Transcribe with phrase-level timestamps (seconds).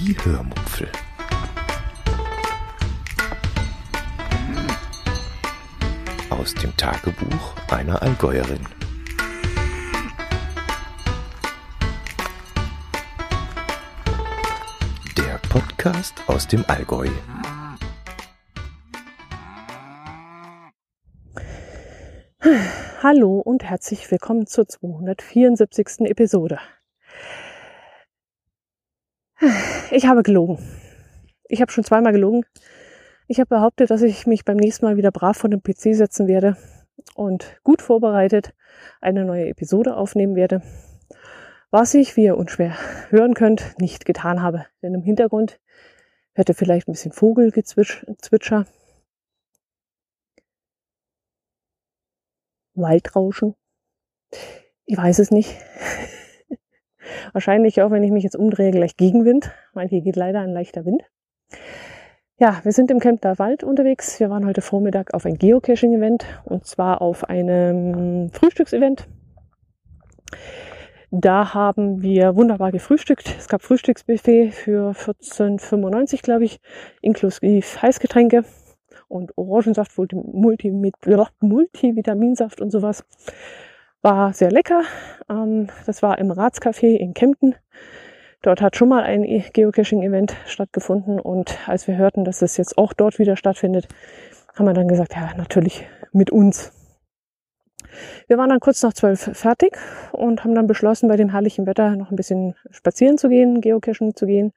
[0.00, 0.88] Die Hörmupfel.
[6.30, 8.60] Aus dem Tagebuch einer Allgäuerin.
[15.16, 17.08] Der Podcast aus dem Allgäu.
[23.02, 26.02] Hallo und herzlich willkommen zur 274.
[26.02, 26.60] Episode.
[29.90, 30.58] Ich habe gelogen.
[31.48, 32.44] Ich habe schon zweimal gelogen.
[33.26, 36.26] Ich habe behauptet, dass ich mich beim nächsten Mal wieder brav vor den PC setzen
[36.26, 36.56] werde
[37.14, 38.54] und gut vorbereitet
[39.00, 40.62] eine neue Episode aufnehmen werde.
[41.70, 42.74] Was ich, wie ihr unschwer
[43.10, 44.66] hören könnt, nicht getan habe.
[44.82, 45.60] Denn im Hintergrund
[46.48, 48.66] ihr vielleicht ein bisschen Vogelgezwitscher,
[52.74, 53.54] Waldrauschen.
[54.86, 55.56] Ich weiß es nicht.
[57.32, 60.84] Wahrscheinlich auch, wenn ich mich jetzt umdrehe, gleich Gegenwind, weil hier geht leider ein leichter
[60.84, 61.02] Wind.
[62.40, 64.20] Ja, wir sind im Kempter Wald unterwegs.
[64.20, 69.08] Wir waren heute Vormittag auf ein Geocaching-Event und zwar auf einem Frühstücksevent.
[71.10, 73.34] Da haben wir wunderbar gefrühstückt.
[73.38, 76.60] Es gab Frühstücksbuffet für 14,95 glaube ich,
[77.00, 78.44] inklusive Heißgetränke
[79.08, 83.04] und Orangensaft, Multi, Multivitaminsaft und sowas.
[84.02, 84.82] War sehr lecker.
[85.28, 87.56] Ähm, das war im Ratscafé in Kempten.
[88.42, 92.92] Dort hat schon mal ein Geocaching-Event stattgefunden und als wir hörten, dass es jetzt auch
[92.92, 93.88] dort wieder stattfindet,
[94.54, 96.72] haben wir dann gesagt, ja, natürlich mit uns.
[98.28, 99.76] Wir waren dann kurz nach zwölf fertig
[100.12, 104.14] und haben dann beschlossen, bei dem herrlichen Wetter noch ein bisschen spazieren zu gehen, Geocaching
[104.14, 104.52] zu gehen.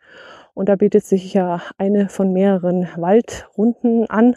[0.54, 4.36] Und da bietet sich ja eine von mehreren Waldrunden an,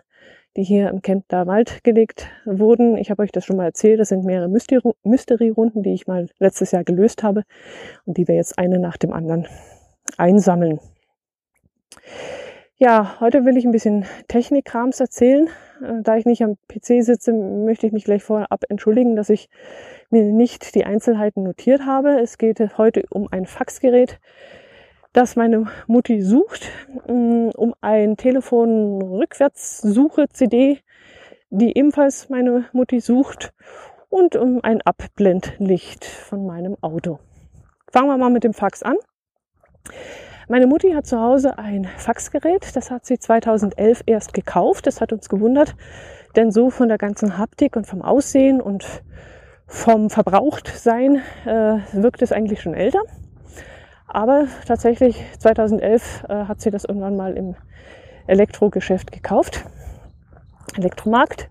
[0.57, 2.97] die hier im Kempter Wald gelegt wurden.
[2.97, 4.01] Ich habe euch das schon mal erzählt.
[4.01, 7.43] Das sind mehrere Mystery-Runden, die ich mal letztes Jahr gelöst habe
[8.05, 9.47] und die wir jetzt eine nach dem anderen
[10.17, 10.81] einsammeln.
[12.77, 15.49] Ja, heute will ich ein bisschen Technikkrams erzählen.
[15.81, 19.49] Äh, da ich nicht am PC sitze, möchte ich mich gleich vorab entschuldigen, dass ich
[20.11, 22.21] mir nicht die Einzelheiten notiert habe.
[22.21, 24.19] Es geht heute um ein Faxgerät,
[25.15, 26.69] das meine Mutti sucht,
[27.07, 30.81] mm, um ein Telefon Rückwärtssuche CD,
[31.51, 33.55] die ebenfalls meine Mutti sucht
[34.11, 37.21] und um ein Abblendlicht von meinem Auto.
[37.93, 38.97] Fangen wir mal mit dem Fax an.
[40.49, 44.87] Meine Mutti hat zu Hause ein Faxgerät, das hat sie 2011 erst gekauft.
[44.87, 45.77] Das hat uns gewundert,
[46.35, 48.85] denn so von der ganzen Haptik und vom Aussehen und
[49.67, 53.01] vom Verbrauchtsein äh, wirkt es eigentlich schon älter.
[54.15, 57.57] Aber tatsächlich 2011 äh, hat sie das irgendwann mal im
[58.29, 59.65] Elektrogeschäft gekauft,
[60.77, 61.51] Elektromarkt.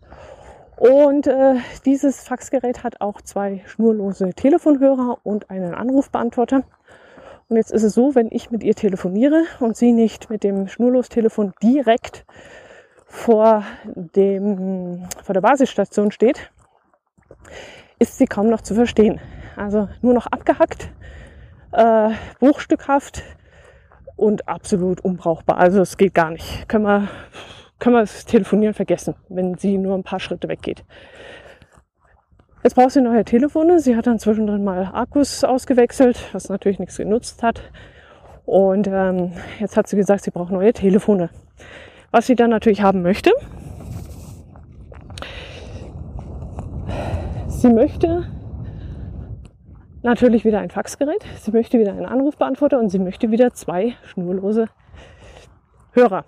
[0.77, 6.63] Und äh, dieses Faxgerät hat auch zwei schnurlose Telefonhörer und einen Anrufbeantworter.
[7.49, 10.69] Und jetzt ist es so, wenn ich mit ihr telefoniere und sie nicht mit dem
[10.69, 12.25] Schnurlostelefon direkt
[13.05, 16.49] vor, dem, vor der Basisstation steht,
[17.99, 19.19] ist sie kaum noch zu verstehen.
[19.57, 20.89] Also nur noch abgehackt
[21.73, 23.23] äh, bruchstückhaft
[24.15, 25.57] und absolut unbrauchbar.
[25.57, 26.67] Also es geht gar nicht.
[26.69, 27.07] Können wir,
[27.79, 30.83] können wir das Telefonieren vergessen, wenn sie nur ein paar Schritte weggeht.
[32.63, 33.79] Jetzt braucht sie neue Telefone.
[33.79, 37.61] Sie hat dann zwischendrin mal Akkus ausgewechselt, was natürlich nichts genutzt hat.
[38.45, 41.29] Und ähm, jetzt hat sie gesagt, sie braucht neue Telefone.
[42.11, 43.31] Was sie dann natürlich haben möchte.
[47.47, 48.27] Sie möchte
[50.03, 54.67] natürlich wieder ein Faxgerät, sie möchte wieder einen Anrufbeantworter und sie möchte wieder zwei schnurlose
[55.93, 56.25] Hörer.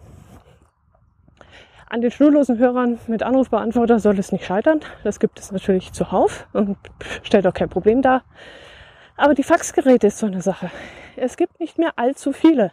[1.88, 4.82] An den schnurlosen Hörern mit Anrufbeantworter soll es nicht scheitern.
[5.04, 6.78] Das gibt es natürlich zuhauf und
[7.24, 8.24] stellt auch kein Problem dar.
[9.18, 10.72] Aber die Faxgeräte ist so eine Sache.
[11.16, 12.72] Es gibt nicht mehr allzu viele.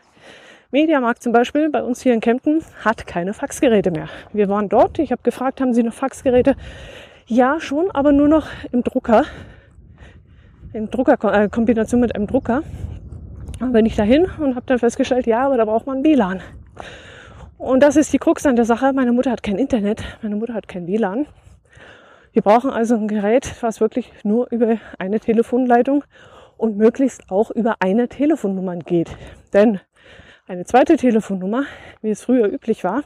[0.71, 4.09] Mediamarkt zum Beispiel bei uns hier in Kempten hat keine Faxgeräte mehr.
[4.33, 4.99] Wir waren dort.
[4.99, 6.57] Ich habe gefragt, haben Sie noch Faxgeräte?
[7.27, 9.25] Ja, schon, aber nur noch im Drucker
[10.73, 12.63] in Drucker, äh, Kombination mit einem Drucker.
[13.59, 16.41] Dann bin ich dahin und habe dann festgestellt, ja, aber da braucht man WLAN.
[17.59, 18.93] Und das ist die Krux an der Sache.
[18.93, 21.27] Meine Mutter hat kein Internet, meine Mutter hat kein WLAN.
[22.33, 26.03] Wir brauchen also ein Gerät, was wirklich nur über eine Telefonleitung
[26.57, 29.15] und möglichst auch über eine Telefonnummer geht.
[29.53, 29.81] Denn
[30.49, 31.65] eine zweite Telefonnummer,
[32.01, 33.03] wie es früher üblich war,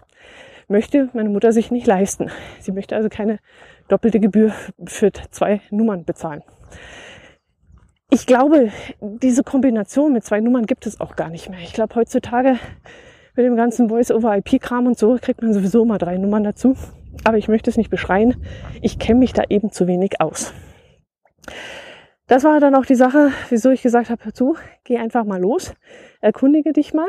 [0.69, 2.31] möchte meine Mutter sich nicht leisten.
[2.61, 3.41] Sie möchte also keine
[3.89, 4.53] doppelte Gebühr
[4.87, 6.43] für zwei Nummern bezahlen
[8.11, 8.71] ich glaube,
[9.01, 11.61] diese Kombination mit zwei Nummern gibt es auch gar nicht mehr.
[11.61, 12.59] Ich glaube, heutzutage
[13.35, 16.77] mit dem ganzen Voice-over-IP-Kram und so kriegt man sowieso mal drei Nummern dazu.
[17.25, 18.37] Aber ich möchte es nicht beschreien.
[18.81, 20.55] Ich kenne mich da eben zu wenig aus.
[22.29, 25.75] Das war dann auch die Sache, wieso ich gesagt habe, zu, geh einfach mal los,
[26.21, 27.09] erkundige dich mal,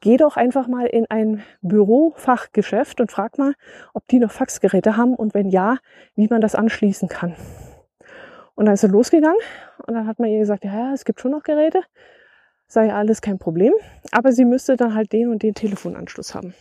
[0.00, 3.54] geh doch einfach mal in ein Bürofachgeschäft und frag mal,
[3.94, 5.78] ob die noch Faxgeräte haben und wenn ja,
[6.16, 7.34] wie man das anschließen kann.
[8.56, 9.38] Und dann ist sie losgegangen
[9.86, 11.82] und dann hat man ihr gesagt, ja, ja, es gibt schon noch Geräte,
[12.66, 13.72] sei alles kein Problem,
[14.10, 16.54] aber sie müsste dann halt den und den Telefonanschluss haben.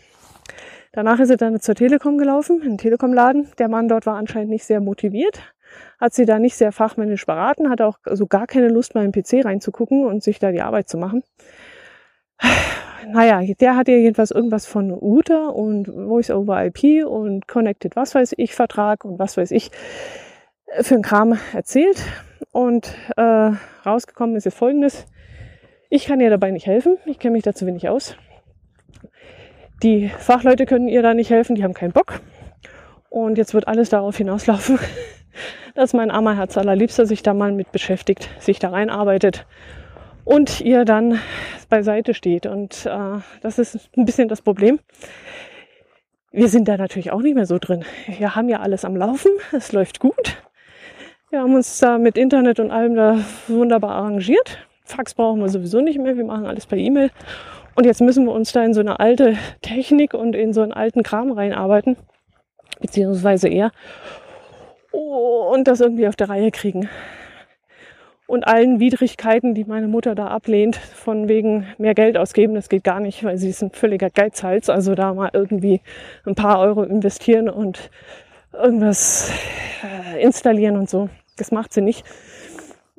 [0.92, 3.50] Danach ist sie dann zur Telekom gelaufen, in den Telekom-Laden.
[3.58, 5.42] Der Mann dort war anscheinend nicht sehr motiviert,
[6.00, 9.12] hat sie da nicht sehr fachmännisch beraten, hatte auch so gar keine Lust, mal im
[9.12, 11.24] PC reinzugucken und sich da die Arbeit zu machen.
[13.08, 18.16] Naja, der hat ihr jedenfalls irgendwas von Router und Voice over IP und Connected was
[18.16, 19.70] weiß ich Vertrag und was weiß ich
[20.82, 22.02] für ein Kram erzählt.
[22.52, 23.52] Und äh,
[23.86, 25.06] rausgekommen ist jetzt folgendes.
[25.90, 26.98] Ich kann ihr dabei nicht helfen.
[27.06, 28.16] Ich kenne mich dazu wenig aus.
[29.84, 32.22] Die Fachleute können ihr da nicht helfen, die haben keinen Bock.
[33.10, 34.80] Und jetzt wird alles darauf hinauslaufen,
[35.76, 39.46] dass mein armer Herz allerliebster sich da mal mit beschäftigt, sich da reinarbeitet
[40.24, 41.20] und ihr dann
[41.70, 42.46] beiseite steht.
[42.46, 44.80] Und äh, das ist ein bisschen das Problem.
[46.32, 47.86] Wir sind da natürlich auch nicht mehr so drin.
[48.18, 50.38] Wir haben ja alles am Laufen, es läuft gut.
[51.36, 54.58] Wir haben uns da mit Internet und allem da wunderbar arrangiert.
[54.86, 57.12] Fax brauchen wir sowieso nicht mehr, wir machen alles per E-Mail.
[57.76, 60.72] Und jetzt müssen wir uns da in so eine alte Technik und in so einen
[60.72, 61.98] alten Kram reinarbeiten,
[62.80, 63.74] beziehungsweise eher,
[64.92, 66.88] und das irgendwie auf der Reihe kriegen.
[68.28, 72.86] Und allen Widrigkeiten, die meine Mutter da ablehnt, von wegen mehr Geld ausgeben, das geht
[72.86, 74.70] gar nicht, weil sie ist ein völliger Geizhals.
[74.70, 75.82] Also da mal irgendwie
[76.26, 77.90] ein paar Euro investieren und
[78.54, 79.34] irgendwas
[79.84, 81.10] äh, installieren und so.
[81.38, 82.06] Das macht sie nicht.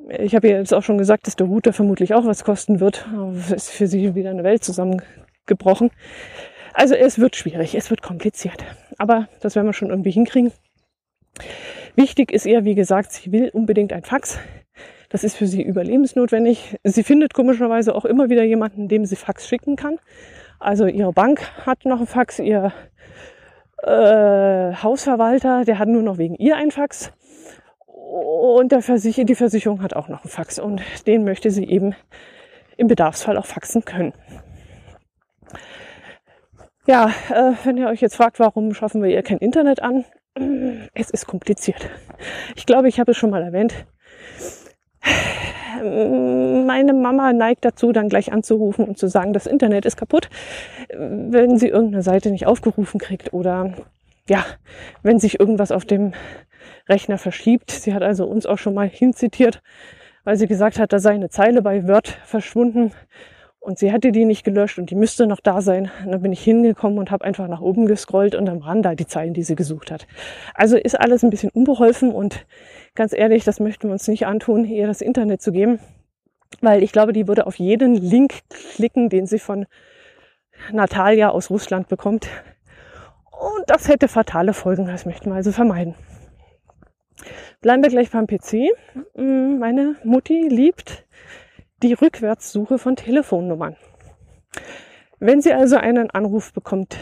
[0.09, 3.07] Ich habe ihr jetzt auch schon gesagt, dass der Router vermutlich auch was kosten wird.
[3.37, 5.91] Es ist für sie wieder eine Welt zusammengebrochen.
[6.73, 8.63] Also es wird schwierig, es wird kompliziert.
[8.97, 10.51] Aber das werden wir schon irgendwie hinkriegen.
[11.95, 14.39] Wichtig ist ihr, wie gesagt, sie will unbedingt ein Fax.
[15.09, 16.77] Das ist für sie überlebensnotwendig.
[16.83, 19.97] Sie findet komischerweise auch immer wieder jemanden, dem sie Fax schicken kann.
[20.59, 22.71] Also ihre Bank hat noch ein Fax, ihr
[23.83, 27.11] äh, Hausverwalter, der hat nur noch wegen ihr ein Fax.
[28.07, 31.93] Und der Versicher die Versicherung hat auch noch einen Fax und den möchte sie eben
[32.77, 34.13] im Bedarfsfall auch faxen können.
[36.85, 40.05] Ja, äh, wenn ihr euch jetzt fragt, warum schaffen wir ihr kein Internet an,
[40.93, 41.89] es ist kompliziert.
[42.55, 43.73] Ich glaube, ich habe es schon mal erwähnt.
[45.81, 50.29] Meine Mama neigt dazu, dann gleich anzurufen und zu sagen, das Internet ist kaputt,
[50.89, 53.73] wenn sie irgendeine Seite nicht aufgerufen kriegt oder
[54.29, 54.45] ja,
[55.03, 56.13] wenn sich irgendwas auf dem
[56.87, 57.71] Rechner verschiebt.
[57.71, 59.61] Sie hat also uns auch schon mal hinzitiert,
[60.23, 62.91] weil sie gesagt hat, da sei eine Zeile bei Word verschwunden
[63.59, 65.91] und sie hätte die nicht gelöscht und die müsste noch da sein.
[66.05, 68.95] Und dann bin ich hingekommen und habe einfach nach oben gescrollt und dann waren da
[68.95, 70.07] die Zeilen, die sie gesucht hat.
[70.53, 72.45] Also ist alles ein bisschen unbeholfen und
[72.95, 75.79] ganz ehrlich, das möchten wir uns nicht antun, ihr das Internet zu geben,
[76.61, 78.35] weil ich glaube, die würde auf jeden Link
[78.75, 79.65] klicken, den sie von
[80.71, 82.29] Natalia aus Russland bekommt.
[83.31, 85.93] Und das hätte fatale Folgen, das möchten wir also vermeiden.
[87.61, 88.71] Bleiben wir gleich beim PC.
[89.15, 91.05] Mm, meine Mutti liebt
[91.83, 93.75] die Rückwärtssuche von Telefonnummern.
[95.19, 96.97] Wenn sie also einen Anruf bekommt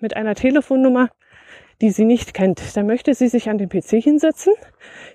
[0.00, 1.08] mit einer Telefonnummer,
[1.80, 4.52] die sie nicht kennt, dann möchte sie sich an den PC hinsetzen,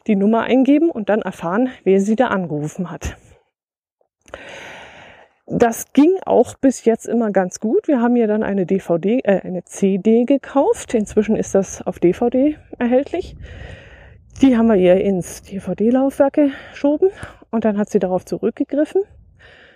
[0.08, 3.18] die Nummer eingeben und dann erfahren, wer sie da angerufen hat.
[5.48, 7.88] Das ging auch bis jetzt immer ganz gut.
[7.88, 10.94] Wir haben ja dann eine DVD, äh, eine CD gekauft.
[10.94, 13.36] Inzwischen ist das auf DVD erhältlich.
[14.40, 16.40] Die haben wir ihr ins DVD-Laufwerk
[16.72, 17.10] geschoben
[17.52, 19.04] und dann hat sie darauf zurückgegriffen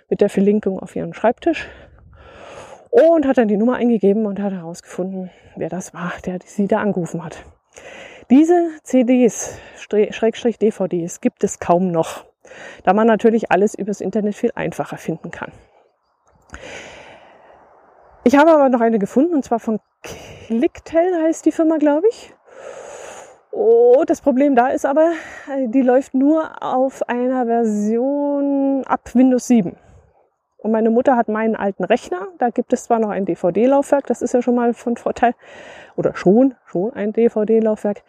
[0.08, 1.68] mit der Verlinkung auf ihren Schreibtisch
[2.90, 6.80] und hat dann die Nummer eingegeben und hat herausgefunden, wer das war, der sie da
[6.80, 7.44] angerufen hat.
[8.30, 12.24] Diese CDs, Schrägstrich DVDs, gibt es kaum noch,
[12.82, 15.52] da man natürlich alles übers Internet viel einfacher finden kann.
[18.24, 22.35] Ich habe aber noch eine gefunden und zwar von Clicktel heißt die Firma, glaube ich.
[23.58, 25.12] Oh, das Problem da ist aber,
[25.50, 29.74] äh, die läuft nur auf einer Version ab Windows 7.
[30.58, 32.28] Und meine Mutter hat meinen alten Rechner.
[32.36, 35.32] Da gibt es zwar noch ein DVD-Laufwerk, das ist ja schon mal von Vorteil.
[35.96, 38.02] Oder schon, schon ein DVD-Laufwerk.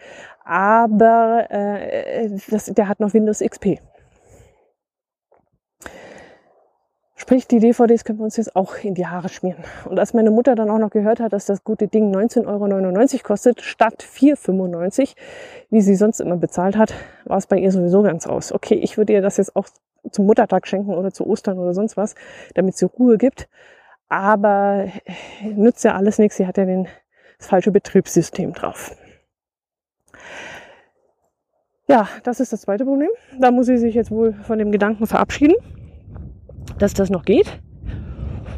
[0.43, 3.79] Aber äh, das, der hat noch Windows XP.
[7.19, 9.63] Sprich, die DVDs können wir uns jetzt auch in die Haare schmieren.
[9.89, 12.45] Und als meine Mutter dann auch noch gehört hat, dass das gute Ding 19,99
[13.15, 15.09] Euro kostet, statt 4,95, Euro,
[15.71, 16.93] wie sie sonst immer bezahlt hat,
[17.25, 18.53] war es bei ihr sowieso ganz aus.
[18.53, 19.67] Okay, ich würde ihr das jetzt auch
[20.11, 22.13] zum Muttertag schenken oder zu Ostern oder sonst was,
[22.53, 23.49] damit sie Ruhe gibt.
[24.09, 24.85] Aber
[25.41, 26.37] nützt ja alles nichts.
[26.37, 26.87] Sie hat ja den,
[27.39, 28.95] das falsche Betriebssystem drauf.
[31.87, 33.09] Ja, das ist das zweite Problem.
[33.39, 35.55] Da muss sie sich jetzt wohl von dem Gedanken verabschieden,
[36.79, 37.59] dass das noch geht.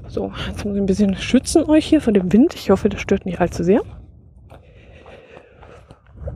[0.07, 2.55] So, jetzt muss ich ein bisschen schützen euch hier von dem Wind.
[2.55, 3.81] Ich hoffe, das stört nicht allzu sehr.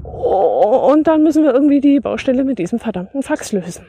[0.04, 3.86] Und dann müssen wir irgendwie die Baustelle mit diesem verdammten Fax lösen.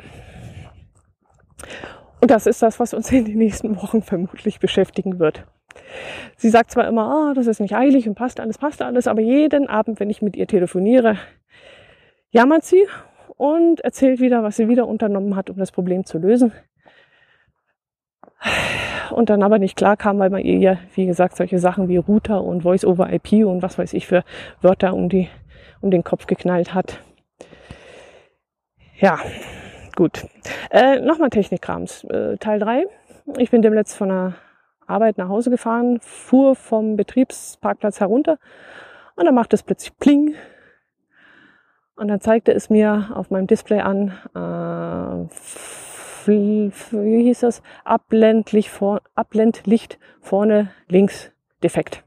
[2.21, 5.45] Und das ist das, was uns in den nächsten Wochen vermutlich beschäftigen wird.
[6.37, 9.21] Sie sagt zwar immer, oh, das ist nicht eilig und passt alles, passt alles, aber
[9.21, 11.19] jeden Abend, wenn ich mit ihr telefoniere,
[12.31, 12.87] jammert sie
[13.37, 16.53] und erzählt wieder, was sie wieder unternommen hat, um das Problem zu lösen.
[19.11, 21.99] Und dann aber nicht klar kam, weil man ihr ja, wie gesagt, solche Sachen wie
[21.99, 24.25] Router und Voice-over-IP und was weiß ich für
[24.61, 25.29] Wörter um, die,
[25.81, 27.01] um den Kopf geknallt hat.
[28.97, 29.19] Ja,
[29.97, 30.27] gut.
[30.71, 32.05] Äh, Nochmal Technikkrams.
[32.05, 32.87] Äh, Teil 3.
[33.39, 34.35] Ich bin demnächst von der
[34.87, 38.39] Arbeit nach Hause gefahren, fuhr vom Betriebsparkplatz herunter
[39.17, 40.35] und dann macht es plötzlich Pling.
[41.97, 45.29] Und dann zeigte es mir auf meinem Display an, äh,
[46.29, 47.63] wie hieß das?
[47.85, 52.05] Abblendlicht, vor, Abblendlicht vorne links defekt.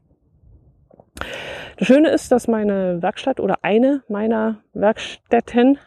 [1.76, 5.78] Das Schöne ist, dass meine Werkstatt oder eine meiner Werkstätten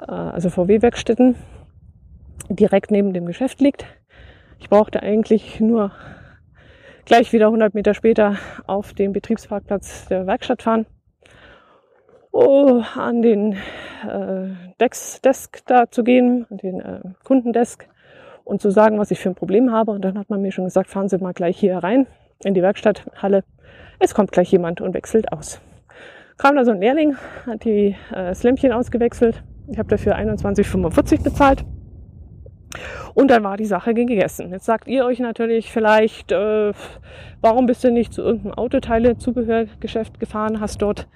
[0.00, 1.36] äh, also VW-Werkstätten,
[2.48, 3.86] direkt neben dem Geschäft liegt.
[4.58, 5.92] Ich brauchte eigentlich nur
[7.04, 10.86] gleich wieder 100 Meter später auf den Betriebsparkplatz der Werkstatt fahren,
[12.36, 14.48] oh, an den äh,
[14.80, 17.88] Dex Desk da zu gehen, an den äh, Kundendesk
[18.44, 19.92] und zu sagen, was ich für ein Problem habe.
[19.92, 22.06] Und dann hat man mir schon gesagt, fahren Sie mal gleich hier rein
[22.44, 23.44] in die Werkstatthalle.
[23.98, 25.60] Es kommt gleich jemand und wechselt aus.
[26.36, 27.16] Kam da so ein Lehrling,
[27.46, 31.64] hat die äh, das Lämpchen ausgewechselt ich habe dafür 21,45 bezahlt.
[33.14, 34.50] Und dann war die Sache gegessen.
[34.50, 36.72] Jetzt sagt ihr euch natürlich vielleicht, äh,
[37.40, 41.08] warum bist du nicht zu irgendeinem Autoteile-Zubehörgeschäft gefahren, hast dort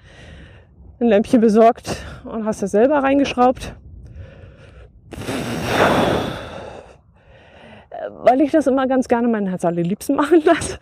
[1.01, 3.75] ein Lämpchen besorgt und hast das selber reingeschraubt?
[8.09, 10.77] Weil ich das immer ganz gerne meinen Herz allerliebsten machen lasse.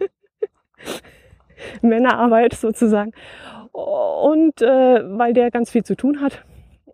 [1.82, 3.12] Männerarbeit sozusagen.
[3.72, 6.42] Und äh, weil der ganz viel zu tun hat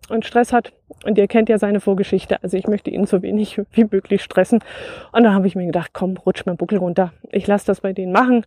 [0.08, 0.72] und Stress hat.
[1.04, 2.42] Und ihr kennt ja seine Vorgeschichte.
[2.42, 4.60] Also ich möchte ihn so wenig wie möglich stressen.
[5.12, 7.12] Und da habe ich mir gedacht, komm, rutsch mein Buckel runter.
[7.30, 8.44] Ich lasse das bei denen machen.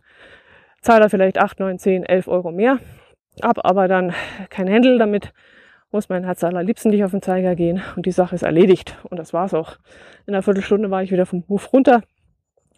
[0.82, 2.78] Zahle vielleicht 8, 9, 10, 11 Euro mehr.
[3.42, 4.14] Hab aber dann
[4.50, 5.32] kein Händel damit.
[5.92, 7.82] Muss mein Herz allerliebsten nicht auf den Zeiger gehen.
[7.96, 8.96] Und die Sache ist erledigt.
[9.08, 9.76] Und das war's auch.
[10.26, 12.02] In einer Viertelstunde war ich wieder vom Hof runter.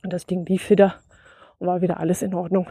[0.03, 0.95] Und das Ding lief wieder.
[1.59, 2.67] Und war wieder alles in Ordnung.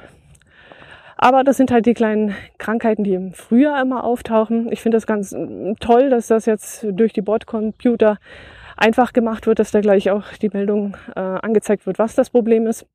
[1.17, 4.71] Aber das sind halt die kleinen Krankheiten, die im Frühjahr immer auftauchen.
[4.71, 8.19] Ich finde das ganz mm, toll, dass das jetzt durch die Bordcomputer
[8.77, 12.67] einfach gemacht wird, dass da gleich auch die Meldung äh, angezeigt wird, was das Problem
[12.67, 12.85] ist.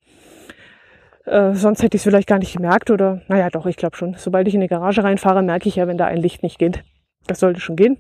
[1.25, 4.15] Äh, sonst hätte ich es vielleicht gar nicht gemerkt oder, naja, doch, ich glaube schon.
[4.19, 6.83] Sobald ich in die Garage reinfahre, merke ich ja, wenn da ein Licht nicht geht.
[7.27, 7.99] Das sollte schon gehen.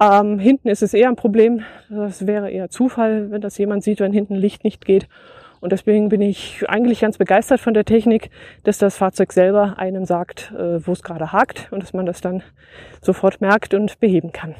[0.00, 1.62] Ähm, hinten ist es eher ein Problem.
[1.90, 5.08] Das wäre eher Zufall, wenn das jemand sieht, wenn hinten Licht nicht geht.
[5.60, 8.30] Und deswegen bin ich eigentlich ganz begeistert von der Technik,
[8.64, 12.22] dass das Fahrzeug selber einem sagt, äh, wo es gerade hakt und dass man das
[12.22, 12.42] dann
[13.02, 14.54] sofort merkt und beheben kann.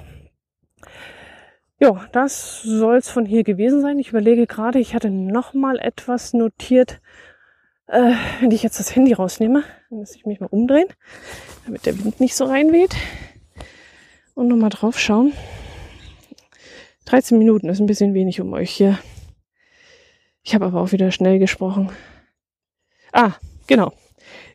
[1.78, 3.98] Ja, das soll es von hier gewesen sein.
[3.98, 7.00] Ich überlege gerade, ich hatte noch mal etwas notiert.
[7.90, 10.88] Äh, wenn ich jetzt das Handy rausnehme, dann muss ich mich mal umdrehen,
[11.66, 12.94] damit der Wind nicht so reinweht.
[14.34, 15.32] Und noch mal drauf schauen.
[17.06, 18.98] 13 Minuten ist ein bisschen wenig, um euch hier
[20.42, 21.90] ich habe aber auch wieder schnell gesprochen.
[23.12, 23.34] Ah,
[23.66, 23.92] genau.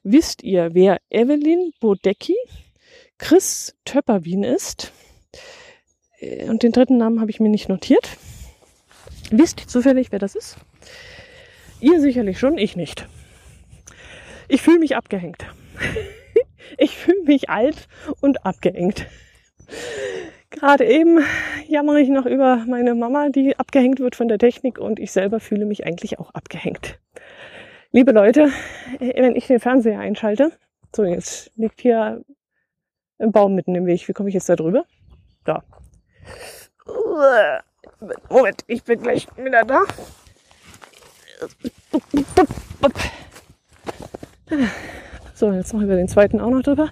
[0.03, 2.35] Wisst ihr, wer Evelyn Bodecki,
[3.17, 4.91] Chris Töpperwien ist?
[6.19, 8.17] Äh, und den dritten Namen habe ich mir nicht notiert.
[9.31, 10.57] Wisst ihr zufällig, wer das ist?
[11.81, 13.07] Ihr sicherlich schon, ich nicht.
[14.47, 15.45] Ich fühle mich abgehängt.
[16.77, 17.87] ich fühle mich alt
[18.21, 19.07] und abgehängt.
[20.49, 21.19] Gerade eben
[21.67, 25.39] jammere ich noch über meine Mama, die abgehängt wird von der Technik und ich selber
[25.39, 26.99] fühle mich eigentlich auch abgehängt.
[27.91, 28.51] Liebe Leute,
[28.99, 30.51] wenn ich den Fernseher einschalte,
[30.95, 32.23] so jetzt liegt hier
[33.19, 34.07] ein Baum mitten im Weg.
[34.07, 34.85] Wie komme ich jetzt da drüber?
[35.43, 35.63] Da.
[38.29, 39.83] Moment, ich bin gleich wieder da.
[45.33, 46.91] So, jetzt noch über den zweiten auch noch drüber.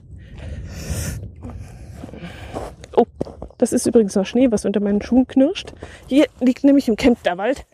[2.96, 3.06] Oh,
[3.58, 5.74] das ist übrigens noch Schnee, was unter meinen Schuhen knirscht.
[6.08, 7.66] Hier liegt nämlich im Kempterwald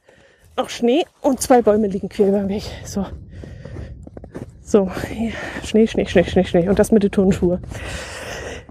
[0.58, 2.64] noch Schnee und zwei Bäume liegen quer über Weg.
[2.84, 3.06] So.
[4.62, 5.32] So, hier.
[5.64, 6.70] Schnee, Schnee, Schnee, Schnee, Schnee.
[6.70, 7.60] Und das mit den Turnschuhe.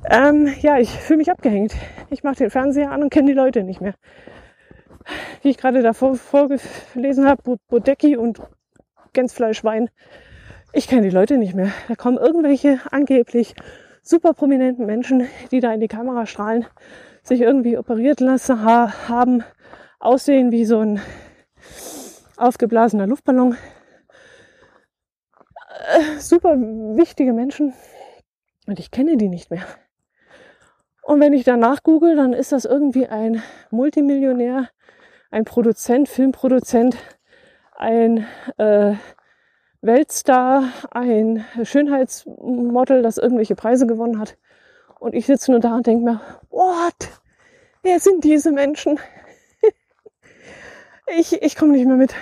[0.08, 1.74] Ähm, ja, ich fühle mich abgehängt.
[2.10, 3.94] Ich mache den Fernseher an und kenne die Leute nicht mehr.
[5.42, 8.40] Wie ich gerade davor vorgelesen habe, Bodecki und
[9.12, 9.90] Gänsfleischwein.
[10.72, 11.72] Ich kenne die Leute nicht mehr.
[11.88, 13.54] Da kommen irgendwelche angeblich
[14.02, 16.66] super prominenten Menschen, die da in die Kamera strahlen,
[17.22, 19.42] sich irgendwie operiert lassen ha haben,
[19.98, 21.00] aussehen wie so ein
[22.36, 23.56] aufgeblasener Luftballon.
[25.88, 27.72] Äh, super wichtige Menschen
[28.66, 29.64] und ich kenne die nicht mehr.
[31.02, 34.68] Und wenn ich danach google, dann ist das irgendwie ein Multimillionär,
[35.30, 36.98] ein Produzent, Filmproduzent,
[37.74, 38.26] ein
[38.58, 38.94] äh,
[39.88, 44.36] Weltstar, ein Schönheitsmodel, das irgendwelche Preise gewonnen hat.
[45.00, 47.08] Und ich sitze nur da und denke mir, what?
[47.82, 49.00] Wer sind diese Menschen?
[51.18, 52.14] ich ich komme nicht mehr mit.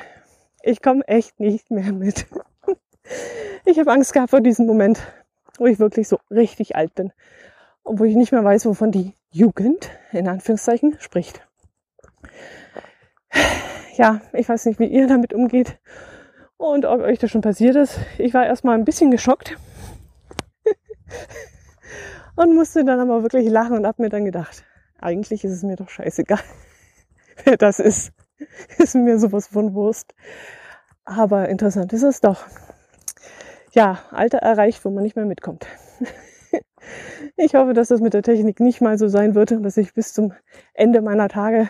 [0.63, 2.27] Ich komme echt nicht mehr mit.
[3.65, 5.01] ich habe Angst gehabt vor diesem Moment,
[5.59, 7.13] wo ich wirklich so richtig alt bin
[7.83, 11.41] und wo ich nicht mehr weiß, wovon die Jugend in Anführungszeichen spricht.
[13.97, 15.79] Ja, ich weiß nicht, wie ihr damit umgeht
[16.57, 17.99] und ob euch das schon passiert ist.
[18.19, 19.57] Ich war erstmal ein bisschen geschockt
[22.37, 24.65] und musste dann aber wirklich lachen und habe mir dann gedacht,
[24.99, 26.41] eigentlich ist es mir doch scheißegal,
[27.45, 28.13] wer das ist.
[28.79, 30.15] Ist mir sowas von Wurst.
[31.07, 32.45] Aber interessant ist es doch.
[33.73, 35.67] Ja, Alter erreicht, wo man nicht mehr mitkommt.
[37.37, 40.13] Ich hoffe, dass das mit der Technik nicht mal so sein wird, dass ich bis
[40.13, 40.33] zum
[40.73, 41.69] Ende meiner Tage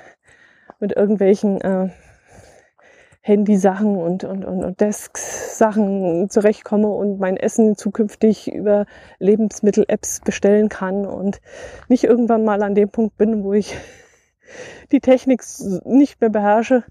[0.78, 1.90] mit irgendwelchen äh,
[3.26, 8.86] Handysachen und, und, und, und Desk-Sachen zurechtkomme und mein Essen zukünftig über
[9.18, 11.40] Lebensmittel-Apps bestellen kann und
[11.88, 13.76] nicht irgendwann mal an dem Punkt bin, wo ich
[14.92, 15.42] die Technik
[15.84, 16.84] nicht mehr beherrsche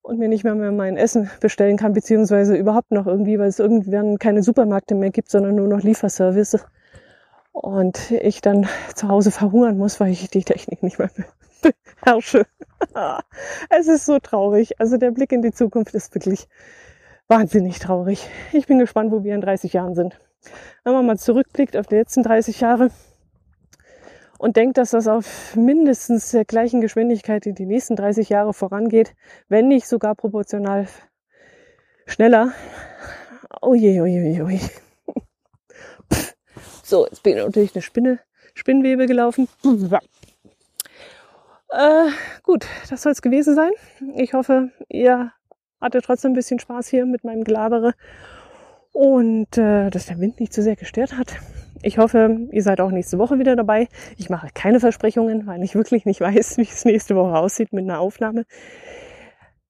[0.00, 3.58] und mir nicht mehr, mehr mein Essen bestellen kann, beziehungsweise überhaupt noch irgendwie, weil es
[3.58, 6.64] irgendwann keine Supermärkte mehr gibt, sondern nur noch Lieferservice
[7.52, 11.10] und ich dann zu Hause verhungern muss, weil ich die Technik nicht mehr
[12.02, 12.46] beherrsche.
[13.70, 14.80] es ist so traurig.
[14.80, 16.48] Also der Blick in die Zukunft ist wirklich
[17.28, 18.28] wahnsinnig traurig.
[18.52, 20.18] Ich bin gespannt, wo wir in 30 Jahren sind.
[20.84, 22.90] Wenn man mal zurückblickt auf die letzten 30 Jahre
[24.38, 29.14] und denkt, dass das auf mindestens der gleichen Geschwindigkeit in die nächsten 30 Jahre vorangeht,
[29.48, 30.86] wenn nicht sogar proportional
[32.06, 32.52] schneller.
[33.60, 34.60] Oh je, oh je, oh je.
[36.82, 38.20] So, jetzt bin ich natürlich eine Spinne,
[38.54, 39.48] Spinnwebe gelaufen.
[41.70, 42.10] Äh,
[42.42, 43.70] gut, das soll es gewesen sein.
[44.14, 45.32] Ich hoffe, ihr
[45.80, 47.94] hattet trotzdem ein bisschen Spaß hier mit meinem Gelabere
[48.92, 51.34] und äh, dass der Wind nicht zu sehr gestört hat.
[51.82, 53.88] Ich hoffe, ihr seid auch nächste Woche wieder dabei.
[54.16, 57.84] Ich mache keine Versprechungen, weil ich wirklich nicht weiß, wie es nächste Woche aussieht mit
[57.84, 58.44] einer Aufnahme.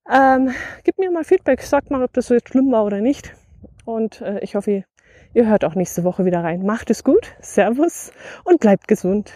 [0.09, 0.51] Ähm,
[0.83, 3.33] gebt mir mal Feedback, sagt mal, ob das so jetzt schlimm war oder nicht.
[3.85, 4.85] Und äh, ich hoffe,
[5.33, 6.65] Ihr hört auch nächste Woche wieder rein.
[6.65, 8.11] Macht es gut, Servus
[8.43, 9.33] und bleibt gesund.